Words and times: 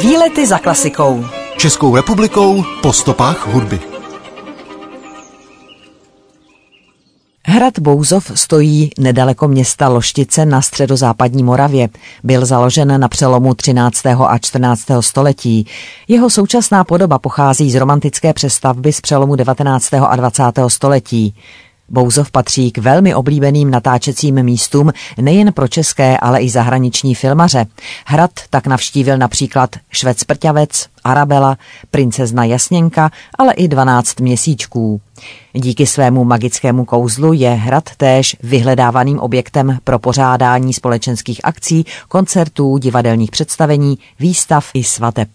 Výlety 0.00 0.46
za 0.46 0.58
klasikou. 0.58 1.24
Českou 1.56 1.96
republikou 1.96 2.64
po 2.82 2.92
stopách 2.92 3.46
hudby. 3.46 3.80
Hrad 7.46 7.78
Bouzov 7.78 8.30
stojí 8.34 8.90
nedaleko 8.98 9.48
města 9.48 9.88
Loštice 9.88 10.46
na 10.46 10.62
středozápadní 10.62 11.42
Moravě. 11.42 11.88
Byl 12.24 12.46
založen 12.46 13.00
na 13.00 13.08
přelomu 13.08 13.54
13. 13.54 14.06
a 14.06 14.38
14. 14.38 14.82
století. 15.00 15.66
Jeho 16.08 16.30
současná 16.30 16.84
podoba 16.84 17.18
pochází 17.18 17.70
z 17.70 17.74
romantické 17.74 18.32
přestavby 18.32 18.92
z 18.92 19.00
přelomu 19.00 19.36
19. 19.36 19.94
a 19.94 20.16
20. 20.16 20.42
století. 20.68 21.34
Bouzov 21.92 22.30
patří 22.30 22.70
k 22.70 22.78
velmi 22.78 23.14
oblíbeným 23.14 23.70
natáčecím 23.70 24.42
místům 24.42 24.92
nejen 25.20 25.52
pro 25.52 25.68
české, 25.68 26.18
ale 26.18 26.40
i 26.40 26.50
zahraniční 26.50 27.14
filmaře. 27.14 27.66
Hrad 28.06 28.30
tak 28.50 28.66
navštívil 28.66 29.18
například 29.18 29.76
Švec 29.90 30.24
Prťavec, 30.24 30.86
Arabela, 31.04 31.56
princezna 31.90 32.44
Jasněnka, 32.44 33.10
ale 33.38 33.52
i 33.52 33.68
12 33.68 34.20
měsíčků. 34.20 35.00
Díky 35.52 35.86
svému 35.86 36.24
magickému 36.24 36.84
kouzlu 36.84 37.32
je 37.32 37.50
hrad 37.50 37.84
též 37.96 38.36
vyhledávaným 38.42 39.18
objektem 39.18 39.78
pro 39.84 39.98
pořádání 39.98 40.72
společenských 40.72 41.40
akcí, 41.44 41.84
koncertů, 42.08 42.78
divadelních 42.78 43.30
představení, 43.30 43.98
výstav 44.18 44.70
i 44.74 44.84
svateb. 44.84 45.28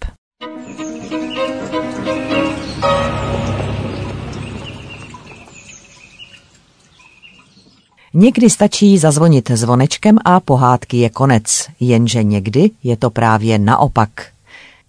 Někdy 8.14 8.50
stačí 8.50 8.98
zazvonit 8.98 9.52
zvonečkem 9.52 10.18
a 10.26 10.40
pohádky 10.40 10.98
je 10.98 11.10
konec, 11.10 11.68
jenže 11.80 12.24
někdy 12.24 12.72
je 12.84 12.98
to 12.98 13.10
právě 13.10 13.60
naopak. 13.60 14.10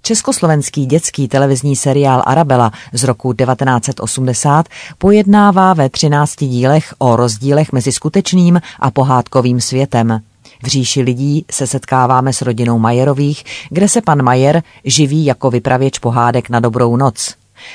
Československý 0.02 0.86
dětský 0.86 1.28
televizní 1.28 1.76
seriál 1.76 2.22
Arabela 2.26 2.72
z 2.92 3.04
roku 3.04 3.32
1980 3.32 4.68
pojednává 4.98 5.74
ve 5.74 5.88
13 5.88 6.36
dílech 6.36 6.94
o 6.98 7.16
rozdílech 7.16 7.72
mezi 7.72 7.92
skutečným 7.92 8.60
a 8.80 8.90
pohádkovým 8.90 9.60
světem. 9.60 10.22
V 10.62 10.66
říši 10.66 11.02
lidí 11.02 11.44
se 11.50 11.66
setkáváme 11.66 12.32
s 12.32 12.42
rodinou 12.42 12.78
Majerových, 12.78 13.44
kde 13.70 13.88
se 13.88 14.00
pan 14.00 14.22
Majer 14.22 14.62
živí 14.84 15.24
jako 15.24 15.50
vypravěč 15.50 15.98
pohádek 15.98 16.48
na 16.48 16.60
dobrou 16.60 16.96
noc. 16.96 17.34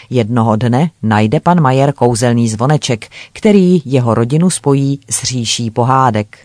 Jednoho 0.10 0.56
dne 0.56 0.90
najde 1.04 1.40
pan 1.40 1.62
Majer 1.62 1.94
kouzelný 1.94 2.50
zvoneček, 2.50 3.08
který 3.34 3.82
jeho 3.86 4.14
rodinu 4.14 4.50
spojí 4.50 5.00
s 5.10 5.24
říší 5.24 5.72
pohádek. 5.72 6.38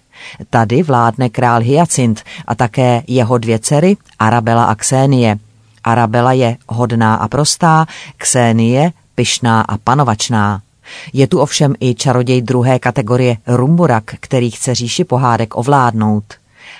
Tady 0.50 0.82
vládne 0.82 1.28
král 1.28 1.60
Hyacint 1.60 2.22
a 2.46 2.54
také 2.54 3.02
jeho 3.06 3.38
dvě 3.38 3.58
dcery 3.58 3.96
Arabela 4.18 4.64
a 4.64 4.74
Ksenie. 4.74 5.38
Arabela 5.84 6.32
je 6.32 6.56
hodná 6.68 7.14
a 7.14 7.28
prostá, 7.28 7.86
Ksenie 8.16 8.92
pyšná 9.14 9.60
a 9.60 9.78
panovačná. 9.78 10.60
Je 11.12 11.26
tu 11.26 11.40
ovšem 11.40 11.74
i 11.80 11.94
čaroděj 11.94 12.42
druhé 12.42 12.78
kategorie 12.78 13.36
Rumburak, 13.46 14.04
který 14.20 14.50
chce 14.50 14.74
říši 14.74 15.04
pohádek 15.04 15.56
ovládnout. 15.56 16.24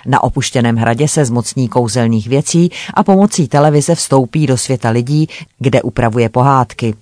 Na 0.07 0.23
opuštěném 0.23 0.77
hradě 0.77 1.09
se 1.09 1.25
zmocní 1.25 1.69
kouzelných 1.69 2.29
věcí 2.29 2.71
a 2.95 3.03
pomocí 3.03 3.49
televize 3.49 3.95
vstoupí 3.95 4.47
do 4.47 4.57
světa 4.57 4.91
lidí, 4.91 5.29
kde 5.59 5.83
upravuje 5.83 6.29
pohádky. 6.29 6.95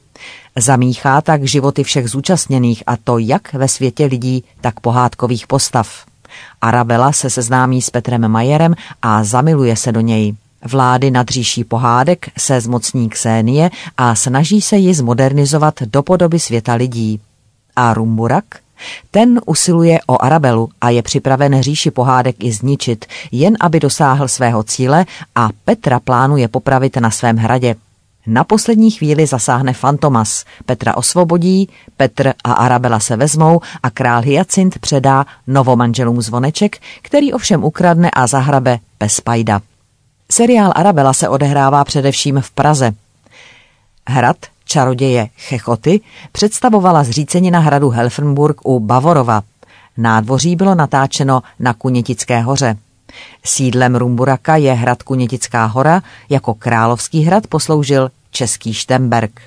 Zamíchá 0.58 1.20
tak 1.20 1.44
životy 1.44 1.84
všech 1.84 2.08
zúčastněných 2.08 2.83
a 2.86 2.97
to 2.97 3.19
jak 3.19 3.53
ve 3.53 3.69
světě 3.69 4.05
lidí, 4.05 4.44
tak 4.61 4.80
pohádkových 4.80 5.47
postav. 5.47 6.05
Arabela 6.61 7.12
se 7.12 7.30
seznámí 7.30 7.83
s 7.83 7.91
Petrem 7.91 8.28
Majerem 8.28 8.75
a 9.03 9.25
zamiluje 9.25 9.77
se 9.77 9.92
do 9.92 10.00
něj. 10.00 10.34
Vlády 10.64 11.10
nadříší 11.10 11.64
pohádek 11.64 12.31
se 12.38 12.60
zmocní 12.60 13.08
Ksenie 13.08 13.70
a 13.97 14.14
snaží 14.14 14.60
se 14.60 14.77
ji 14.77 14.94
zmodernizovat 14.94 15.82
do 15.82 16.03
podoby 16.03 16.41
světa 16.41 16.75
lidí. 16.75 17.21
A 17.76 17.94
Rumburak? 17.94 18.44
Ten 19.10 19.41
usiluje 19.47 19.98
o 20.06 20.22
Arabelu 20.22 20.69
a 20.81 20.91
je 20.91 21.03
připraven 21.03 21.62
říši 21.62 21.91
pohádek 21.91 22.37
i 22.44 22.53
zničit, 22.53 23.04
jen 23.32 23.56
aby 23.60 23.81
dosáhl 23.81 24.28
svého 24.28 24.62
cíle 24.62 25.06
a 25.34 25.48
Petra 25.64 26.00
plánuje 26.00 26.48
popravit 26.48 26.97
na 26.97 27.10
svém 27.10 27.36
hradě. 27.36 27.75
Na 28.26 28.44
poslední 28.44 28.91
chvíli 28.91 29.26
zasáhne 29.26 29.72
Fantomas, 29.72 30.44
Petra 30.66 30.97
osvobodí, 30.97 31.69
Petr 31.97 32.32
a 32.44 32.53
Arabela 32.53 33.00
se 33.00 33.16
vezmou 33.16 33.60
a 33.82 33.91
král 33.91 34.22
Hyacint 34.22 34.78
předá 34.78 35.26
novomanželům 35.47 36.22
zvoneček, 36.22 36.78
který 37.03 37.32
ovšem 37.32 37.65
ukradne 37.65 38.10
a 38.10 38.26
zahrabe 38.26 38.78
Pespajda. 38.98 39.60
Seriál 40.31 40.72
Arabela 40.75 41.12
se 41.12 41.28
odehrává 41.28 41.84
především 41.84 42.41
v 42.41 42.50
Praze. 42.50 42.92
Hrad 44.09 44.36
čaroděje 44.66 45.28
Chechoty 45.38 46.00
představovala 46.32 47.04
zřícenina 47.04 47.59
hradu 47.59 47.91
Helfenburg 47.91 48.60
u 48.65 48.81
Bavorova. 48.81 49.43
Nádvoří 49.97 50.56
bylo 50.56 50.75
natáčeno 50.75 51.43
na 51.60 51.75
Kunětické 51.75 52.41
hoře. 52.41 52.77
Sídlem 53.44 53.94
Rumburaka 53.94 54.56
je 54.56 54.72
hrad 54.72 55.03
Kunětická 55.03 55.65
hora, 55.65 56.03
jako 56.28 56.54
královský 56.54 57.22
hrad 57.22 57.47
posloužil 57.47 58.10
Český 58.31 58.75
Štemberg. 58.75 59.41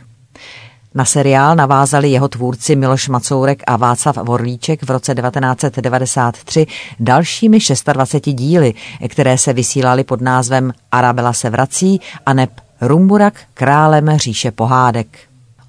Na 0.95 1.05
seriál 1.05 1.55
navázali 1.55 2.09
jeho 2.09 2.27
tvůrci 2.27 2.75
Miloš 2.75 3.07
Macourek 3.07 3.63
a 3.67 3.77
Václav 3.77 4.17
Vorlíček 4.17 4.83
v 4.83 4.89
roce 4.89 5.15
1993 5.15 6.67
dalšími 6.99 7.57
26 7.93 8.35
díly, 8.35 8.73
které 9.07 9.37
se 9.37 9.53
vysílaly 9.53 10.03
pod 10.03 10.21
názvem 10.21 10.73
Arabela 10.91 11.33
se 11.33 11.49
vrací 11.49 12.01
a 12.25 12.33
neb 12.33 12.49
Rumburak 12.81 13.33
králem 13.53 14.17
říše 14.17 14.51
pohádek. 14.51 15.07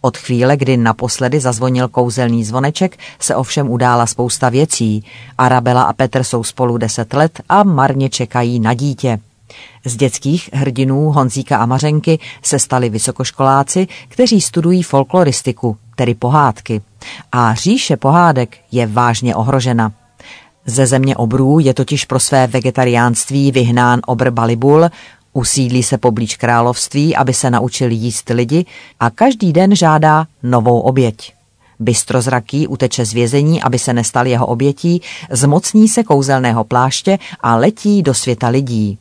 Od 0.01 0.17
chvíle, 0.17 0.57
kdy 0.57 0.77
naposledy 0.77 1.41
zazvonil 1.41 1.89
kouzelný 1.89 2.45
zvoneček, 2.45 2.99
se 3.19 3.37
ovšem 3.37 3.71
udála 3.71 4.07
spousta 4.07 4.49
věcí. 4.49 5.05
Arabela 5.39 5.83
a 5.83 5.93
Petr 5.93 6.25
jsou 6.25 6.45
spolu 6.45 6.79
deset 6.79 7.13
let 7.13 7.41
a 7.49 7.63
marně 7.63 8.09
čekají 8.09 8.61
na 8.61 8.75
dítě. 8.75 9.19
Z 9.85 9.97
dětských 9.97 10.51
hrdinů 10.53 11.11
Honzíka 11.11 11.57
a 11.57 11.67
Mařenky 11.67 12.19
se 12.43 12.59
stali 12.59 12.89
vysokoškoláci, 12.89 13.89
kteří 14.09 14.41
studují 14.41 14.83
folkloristiku, 14.83 15.77
tedy 15.97 16.15
pohádky. 16.15 16.83
A 17.33 17.55
říše 17.55 17.97
pohádek 17.97 18.57
je 18.73 18.87
vážně 18.87 19.35
ohrožena. 19.35 19.93
Ze 20.67 20.87
země 20.87 21.17
obrů 21.17 21.59
je 21.59 21.75
totiž 21.75 22.05
pro 22.05 22.21
své 22.21 22.47
vegetariánství 22.47 23.53
vyhnán 23.53 24.01
obr 24.07 24.31
Balibul, 24.31 24.89
Usídlí 25.33 25.83
se 25.83 25.99
poblíž 25.99 26.37
království, 26.37 27.17
aby 27.17 27.35
se 27.35 27.51
naučil 27.51 27.91
jíst 27.91 28.29
lidi 28.29 28.65
a 29.01 29.11
každý 29.11 29.53
den 29.53 29.77
žádá 29.77 30.27
novou 30.43 30.81
oběť. 30.81 31.35
Bystrozraký 31.79 32.67
uteče 32.67 33.05
z 33.05 33.13
vězení, 33.13 33.63
aby 33.63 33.79
se 33.79 33.93
nestal 33.93 34.27
jeho 34.27 34.47
obětí, 34.47 35.03
zmocní 35.31 35.89
se 35.89 36.03
kouzelného 36.03 36.65
pláště 36.65 37.19
a 37.41 37.57
letí 37.57 38.03
do 38.03 38.15
světa 38.15 38.49
lidí. 38.49 38.99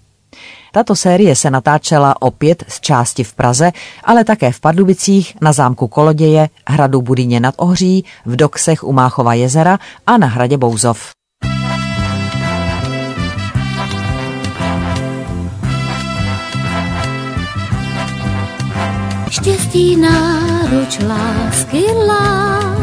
Tato 0.72 0.96
série 0.96 1.36
se 1.36 1.50
natáčela 1.50 2.22
opět 2.22 2.64
z 2.68 2.80
části 2.80 3.24
v 3.24 3.34
Praze, 3.34 3.72
ale 4.04 4.24
také 4.24 4.52
v 4.52 4.60
Pardubicích, 4.60 5.38
na 5.42 5.54
zámku 5.54 5.88
Koloděje, 5.88 6.50
hradu 6.68 7.02
Budyně 7.02 7.40
nad 7.40 7.56
Ohří, 7.58 8.06
v 8.26 8.36
Doksech 8.36 8.84
u 8.84 8.92
Máchova 8.92 9.34
jezera 9.34 9.80
a 10.08 10.18
na 10.18 10.28
hradě 10.28 10.58
Bouzov. 10.58 11.19
Štěstí 19.69 19.96
náruč 19.96 21.00
lásky 21.07 21.84
lá, 22.07 22.75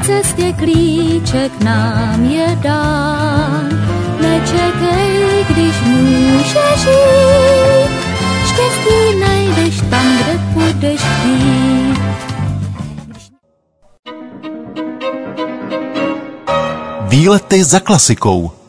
k 0.00 0.06
cestě 0.06 0.52
klíček 0.52 1.60
nám 1.64 2.24
je 2.24 2.58
dán. 2.62 3.68
Nečekej, 4.20 5.44
když 5.48 5.80
můžeš 5.86 6.86
jít, 6.86 7.90
štěstí 8.46 9.20
najdeš 9.20 9.80
tam, 9.90 10.18
kde 10.18 10.38
budeš 10.38 11.00
chtít. 11.00 12.00
Výlety 17.08 17.64
za 17.64 17.80
klasikou. 17.80 18.59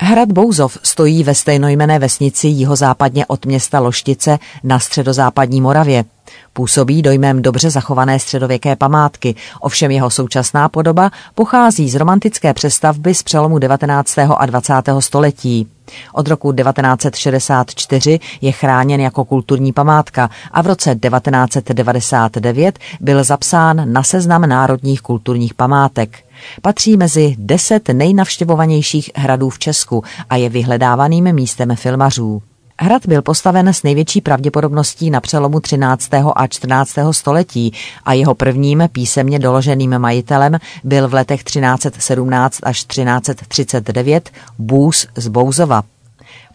Hrad 0.00 0.32
Bouzov 0.32 0.78
stojí 0.82 1.24
ve 1.24 1.34
stejnojmené 1.34 1.98
vesnici 1.98 2.48
jihozápadně 2.48 3.26
od 3.26 3.46
města 3.46 3.80
Loštice 3.80 4.38
na 4.64 4.78
středozápadní 4.78 5.60
Moravě. 5.60 6.04
Působí 6.52 7.02
dojmem 7.02 7.42
dobře 7.42 7.70
zachované 7.70 8.18
středověké 8.18 8.76
památky, 8.76 9.34
ovšem 9.60 9.90
jeho 9.90 10.10
současná 10.10 10.68
podoba 10.68 11.10
pochází 11.34 11.90
z 11.90 11.94
romantické 11.94 12.54
přestavby 12.54 13.14
z 13.14 13.22
přelomu 13.22 13.58
19. 13.58 14.18
a 14.18 14.46
20. 14.46 14.74
století. 14.98 15.68
Od 16.12 16.28
roku 16.28 16.52
1964 16.52 18.20
je 18.40 18.52
chráněn 18.52 19.00
jako 19.00 19.24
kulturní 19.24 19.72
památka 19.72 20.30
a 20.52 20.62
v 20.62 20.66
roce 20.66 20.94
1999 20.94 22.78
byl 23.00 23.24
zapsán 23.24 23.92
na 23.92 24.02
seznam 24.02 24.48
národních 24.48 25.00
kulturních 25.00 25.54
památek. 25.54 26.25
Patří 26.62 26.96
mezi 26.96 27.34
deset 27.38 27.88
nejnavštěvovanějších 27.88 29.10
hradů 29.16 29.50
v 29.50 29.58
Česku 29.58 30.04
a 30.30 30.36
je 30.36 30.48
vyhledávaným 30.48 31.32
místem 31.32 31.76
filmařů. 31.76 32.42
Hrad 32.80 33.06
byl 33.06 33.22
postaven 33.22 33.68
s 33.68 33.82
největší 33.82 34.20
pravděpodobností 34.20 35.10
na 35.10 35.20
přelomu 35.20 35.60
13. 35.60 36.10
a 36.36 36.46
14. 36.46 36.94
století 37.10 37.72
a 38.04 38.12
jeho 38.12 38.34
prvním 38.34 38.88
písemně 38.92 39.38
doloženým 39.38 39.98
majitelem 39.98 40.58
byl 40.84 41.08
v 41.08 41.14
letech 41.14 41.44
1317 41.44 42.60
až 42.62 42.84
1339 42.84 44.30
Bůz 44.58 45.06
z 45.16 45.28
Bouzova. 45.28 45.82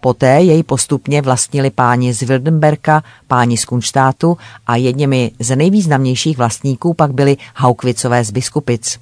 Poté 0.02 0.42
jej 0.42 0.64
postupně 0.64 1.22
vlastnili 1.22 1.70
páni 1.70 2.14
z 2.14 2.22
Wildenberka, 2.22 3.04
páni 3.28 3.58
z 3.58 3.66
Kunštátu 3.66 4.38
a 4.68 4.76
jedněmi 4.76 5.32
z 5.40 5.56
nejvýznamnějších 5.56 6.38
vlastníků 6.38 6.94
pak 6.94 7.14
byli 7.14 7.38
Haukvicové 7.56 8.24
z 8.24 8.32
Biskupic. 8.32 9.00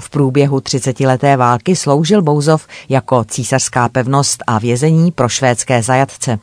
V 0.00 0.10
průběhu 0.10 0.60
třicetileté 0.60 1.36
války 1.36 1.76
sloužil 1.76 2.22
Bouzov 2.22 2.66
jako 2.88 3.24
císařská 3.24 3.88
pevnost 3.88 4.42
a 4.46 4.58
vězení 4.58 5.12
pro 5.12 5.28
švédské 5.28 5.82
zajatce. 5.82 6.38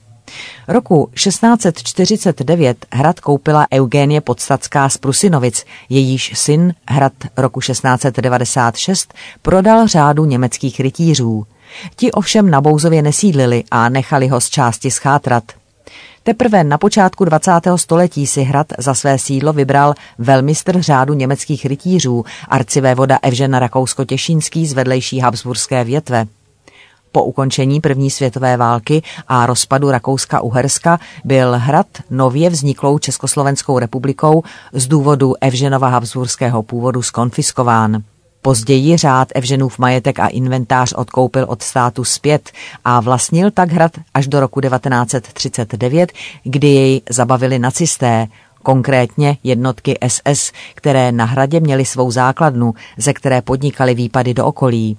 Roku 0.67 1.09
1649 1.13 2.85
hrad 2.91 3.19
koupila 3.19 3.67
Eugenie 3.73 4.21
Podstatská 4.21 4.89
z 4.89 4.97
Prusinovic, 4.97 5.65
jejíž 5.89 6.31
syn 6.35 6.73
hrad 6.89 7.13
roku 7.37 7.59
1696 7.59 9.13
prodal 9.41 9.87
řádu 9.87 10.25
německých 10.25 10.79
rytířů. 10.79 11.45
Ti 11.95 12.11
ovšem 12.11 12.49
na 12.49 12.61
Bouzově 12.61 13.01
nesídlili 13.01 13.63
a 13.71 13.89
nechali 13.89 14.27
ho 14.27 14.41
z 14.41 14.49
části 14.49 14.91
schátrat. 14.91 15.43
Teprve 16.23 16.63
na 16.63 16.77
počátku 16.77 17.25
20. 17.25 17.51
století 17.75 18.27
si 18.27 18.41
hrad 18.41 18.67
za 18.77 18.93
své 18.93 19.19
sídlo 19.19 19.53
vybral 19.53 19.93
velmistr 20.17 20.81
řádu 20.81 21.13
německých 21.13 21.65
rytířů, 21.65 22.25
arcivévoda 22.47 23.19
Evžena 23.21 23.59
Rakousko-Těšínský 23.59 24.67
z 24.67 24.73
vedlejší 24.73 25.19
Habsburské 25.19 25.83
větve. 25.83 26.25
Po 27.11 27.23
ukončení 27.23 27.81
první 27.81 28.11
světové 28.11 28.57
války 28.57 29.03
a 29.27 29.45
rozpadu 29.45 29.91
Rakouska-Uherska 29.91 30.99
byl 31.25 31.53
hrad 31.57 31.87
nově 32.09 32.49
vzniklou 32.49 32.99
Československou 32.99 33.79
republikou 33.79 34.43
z 34.73 34.87
důvodu 34.87 35.33
Evženova 35.41 35.87
habsburského 35.87 36.63
původu 36.63 37.01
skonfiskován. 37.01 38.03
Později 38.41 38.97
řád 38.97 39.27
Evženův 39.35 39.79
majetek 39.79 40.19
a 40.19 40.27
inventář 40.27 40.93
odkoupil 40.93 41.45
od 41.49 41.61
státu 41.61 42.03
zpět 42.03 42.51
a 42.85 42.99
vlastnil 42.99 43.51
tak 43.51 43.71
hrad 43.71 43.91
až 44.13 44.27
do 44.27 44.39
roku 44.39 44.61
1939, 44.61 46.11
kdy 46.43 46.67
jej 46.67 47.01
zabavili 47.09 47.59
nacisté, 47.59 48.27
konkrétně 48.63 49.37
jednotky 49.43 49.97
SS, 50.07 50.51
které 50.75 51.11
na 51.11 51.25
hradě 51.25 51.59
měly 51.59 51.85
svou 51.85 52.11
základnu, 52.11 52.73
ze 52.97 53.13
které 53.13 53.41
podnikali 53.41 53.93
výpady 53.93 54.33
do 54.33 54.45
okolí. 54.45 54.97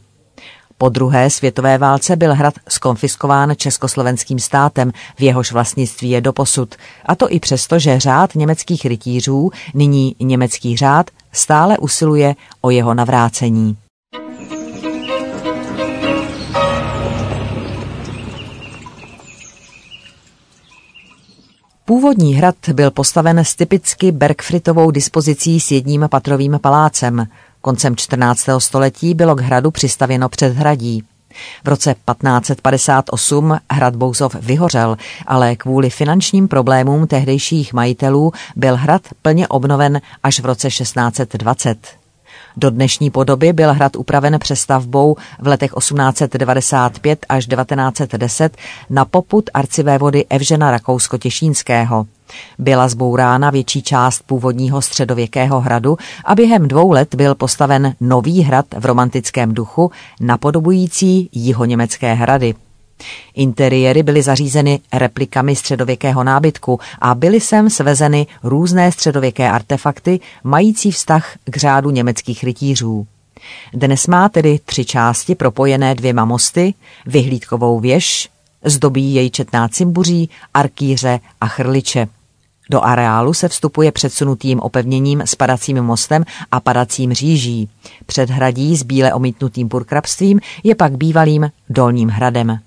Po 0.78 0.88
druhé 0.88 1.30
světové 1.30 1.78
válce 1.78 2.16
byl 2.16 2.34
hrad 2.34 2.54
skonfiskován 2.68 3.52
československým 3.56 4.38
státem, 4.38 4.92
v 5.16 5.22
jehož 5.22 5.52
vlastnictví 5.52 6.10
je 6.10 6.20
doposud. 6.20 6.74
A 7.06 7.14
to 7.14 7.32
i 7.32 7.40
přesto, 7.40 7.78
že 7.78 8.00
řád 8.00 8.34
německých 8.34 8.84
rytířů, 8.84 9.50
nyní 9.74 10.16
německý 10.20 10.76
řád, 10.76 11.10
stále 11.32 11.78
usiluje 11.78 12.34
o 12.60 12.70
jeho 12.70 12.94
navrácení. 12.94 13.76
Původní 21.84 22.34
hrad 22.34 22.54
byl 22.72 22.90
postaven 22.90 23.38
s 23.38 23.54
typicky 23.54 24.12
Bergfritovou 24.12 24.90
dispozicí 24.90 25.60
s 25.60 25.70
jedním 25.70 26.06
patrovým 26.10 26.58
palácem. 26.62 27.26
Koncem 27.60 27.96
14. 27.96 28.46
století 28.58 29.14
bylo 29.14 29.34
k 29.34 29.40
hradu 29.40 29.70
přistavěno 29.70 30.28
předhradí. 30.28 31.04
V 31.64 31.68
roce 31.68 31.94
1558 31.94 33.58
hrad 33.70 33.96
Bouzov 33.96 34.34
vyhořel, 34.34 34.96
ale 35.26 35.56
kvůli 35.56 35.90
finančním 35.90 36.48
problémům 36.48 37.06
tehdejších 37.06 37.72
majitelů 37.72 38.32
byl 38.56 38.76
hrad 38.76 39.02
plně 39.22 39.48
obnoven 39.48 40.00
až 40.22 40.40
v 40.40 40.46
roce 40.46 40.68
1620. 40.68 42.02
Do 42.56 42.70
dnešní 42.70 43.10
podoby 43.10 43.52
byl 43.52 43.72
hrad 43.74 43.96
upraven 43.96 44.38
přestavbou 44.38 45.16
v 45.40 45.46
letech 45.46 45.70
1895 45.78 47.26
až 47.28 47.46
1910 47.46 48.56
na 48.90 49.04
poput 49.04 49.50
arcivévody 49.54 50.24
Evžena 50.30 50.70
Rakousko-Těšínského. 50.70 52.06
Byla 52.58 52.88
zbourána 52.88 53.50
větší 53.50 53.82
část 53.82 54.22
původního 54.26 54.82
středověkého 54.82 55.60
hradu 55.60 55.96
a 56.24 56.34
během 56.34 56.68
dvou 56.68 56.90
let 56.90 57.14
byl 57.14 57.34
postaven 57.34 57.94
nový 58.00 58.42
hrad 58.42 58.66
v 58.78 58.86
romantickém 58.86 59.54
duchu, 59.54 59.90
napodobující 60.20 61.28
jihoněmecké 61.32 62.14
hrady. 62.14 62.54
Interiéry 63.34 64.02
byly 64.02 64.22
zařízeny 64.22 64.80
replikami 64.92 65.56
středověkého 65.56 66.24
nábytku 66.24 66.80
a 66.98 67.14
byly 67.14 67.40
sem 67.40 67.70
svezeny 67.70 68.26
různé 68.42 68.92
středověké 68.92 69.50
artefakty 69.50 70.20
mající 70.44 70.90
vztah 70.90 71.36
k 71.44 71.56
řádu 71.56 71.90
německých 71.90 72.44
rytířů. 72.44 73.06
Dnes 73.74 74.06
má 74.06 74.28
tedy 74.28 74.60
tři 74.64 74.84
části 74.84 75.34
propojené 75.34 75.94
dvěma 75.94 76.24
mosty, 76.24 76.74
vyhlídkovou 77.06 77.80
věž, 77.80 78.28
zdobí 78.64 79.14
jej 79.14 79.30
četná 79.30 79.68
cimbuří, 79.68 80.30
arkýře 80.54 81.20
a 81.40 81.46
chrliče. 81.46 82.08
Do 82.72 82.84
areálu 82.84 83.34
se 83.34 83.48
vstupuje 83.48 83.92
předsunutým 83.92 84.60
opevněním 84.60 85.20
s 85.20 85.34
padacím 85.34 85.82
mostem 85.82 86.24
a 86.52 86.60
padacím 86.60 87.12
říží. 87.12 87.68
Před 88.06 88.30
hradí 88.30 88.76
s 88.76 88.82
bíle 88.82 89.14
omítnutým 89.14 89.68
purkrabstvím 89.68 90.40
je 90.64 90.74
pak 90.74 90.96
bývalým 90.96 91.50
dolním 91.68 92.08
hradem. 92.08 92.58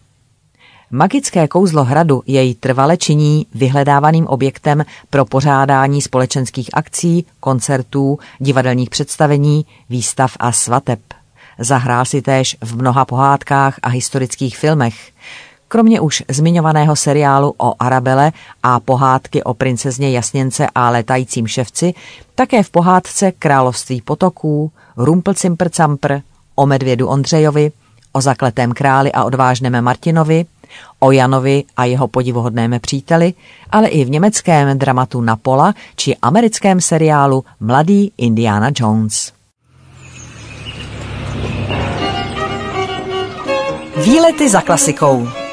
Magické 0.91 1.47
kouzlo 1.47 1.83
hradu 1.83 2.23
jej 2.25 2.55
trvale 2.55 2.97
činí 2.97 3.45
vyhledávaným 3.55 4.27
objektem 4.27 4.85
pro 5.09 5.25
pořádání 5.25 6.01
společenských 6.01 6.69
akcí, 6.73 7.25
koncertů, 7.39 8.19
divadelních 8.39 8.89
představení, 8.89 9.65
výstav 9.89 10.31
a 10.39 10.51
svateb. 10.51 10.99
Zahrál 11.59 12.05
si 12.05 12.21
též 12.21 12.57
v 12.61 12.77
mnoha 12.77 13.05
pohádkách 13.05 13.79
a 13.83 13.89
historických 13.89 14.57
filmech. 14.57 15.11
Kromě 15.75 15.99
už 15.99 16.23
zmiňovaného 16.29 16.95
seriálu 16.95 17.53
o 17.57 17.73
Arabele 17.79 18.31
a 18.63 18.79
pohádky 18.79 19.43
o 19.43 19.53
princezně 19.53 20.11
Jasněnce 20.11 20.67
a 20.75 20.89
letajícím 20.89 21.47
ševci, 21.47 21.93
také 22.35 22.63
v 22.63 22.69
pohádce 22.69 23.31
Království 23.31 24.01
potoků, 24.01 24.71
Rumpelcimprcampr, 24.97 26.19
o 26.55 26.65
medvědu 26.65 27.07
Ondřejovi, 27.07 27.71
o 28.11 28.21
zakletém 28.21 28.71
králi 28.71 29.11
a 29.11 29.23
odvážném 29.23 29.81
Martinovi, 29.81 30.45
o 30.99 31.11
Janovi 31.11 31.63
a 31.77 31.85
jeho 31.85 32.07
podivuhodném 32.07 32.79
příteli, 32.81 33.33
ale 33.69 33.87
i 33.87 34.05
v 34.05 34.09
německém 34.09 34.77
dramatu 34.77 35.21
Napola 35.21 35.73
či 35.95 36.15
americkém 36.21 36.81
seriálu 36.81 37.45
Mladý 37.59 38.11
Indiana 38.17 38.71
Jones. 38.79 39.31
Výlety 44.05 44.49
za 44.49 44.61
klasikou. 44.61 45.44